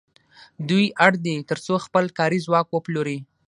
دوی 0.69 0.85
اړ 1.05 1.11
دي 1.25 1.35
تر 1.49 1.57
څو 1.65 1.73
خپل 1.85 2.05
کاري 2.17 2.39
ځواک 2.45 2.67
وپلوري 2.71 3.17